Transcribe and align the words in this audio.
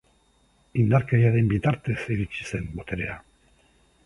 Indarkeriaren 0.83 1.51
bitartez 1.53 1.99
iritsi 2.17 2.49
zen 2.53 2.67
boterera. 2.81 3.23